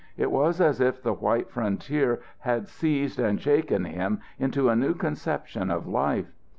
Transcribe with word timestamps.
It 0.17 0.31
was 0.31 0.59
as 0.59 0.81
if 0.81 0.99
the 1.03 1.13
white 1.13 1.51
frontier 1.51 2.21
had 2.39 2.67
seized 2.67 3.19
and 3.19 3.39
shaken 3.39 3.85
him 3.85 4.19
into 4.39 4.67
a 4.67 4.75
new 4.75 4.95
conception 4.95 5.69
of 5.69 5.85
life. 5.85 6.31